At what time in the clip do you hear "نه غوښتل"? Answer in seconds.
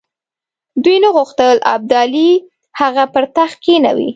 1.03-1.55